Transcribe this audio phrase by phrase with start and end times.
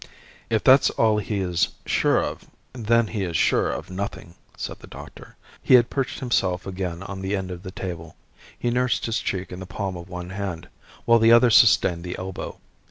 [0.49, 4.87] "If that's all he is sure of, then he is sure of nothing," said the
[4.87, 5.35] doctor.
[5.61, 8.15] He had perched himself again on the end of the table.
[8.57, 10.69] He nursed his cheek in the palm of one hand,
[11.05, 12.57] while the other sustained the elbow.